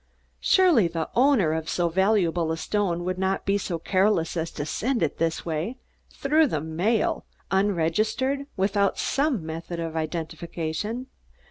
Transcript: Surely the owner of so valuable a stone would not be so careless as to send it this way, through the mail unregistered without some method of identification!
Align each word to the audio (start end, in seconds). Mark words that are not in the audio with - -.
Surely 0.39 0.87
the 0.87 1.11
owner 1.13 1.53
of 1.53 1.69
so 1.69 1.87
valuable 1.87 2.51
a 2.51 2.57
stone 2.57 3.03
would 3.03 3.19
not 3.19 3.45
be 3.45 3.55
so 3.55 3.77
careless 3.77 4.35
as 4.35 4.49
to 4.49 4.65
send 4.65 5.03
it 5.03 5.19
this 5.19 5.45
way, 5.45 5.77
through 6.09 6.47
the 6.47 6.59
mail 6.59 7.23
unregistered 7.51 8.47
without 8.57 8.97
some 8.97 9.45
method 9.45 9.79
of 9.79 9.95
identification! 9.95 11.05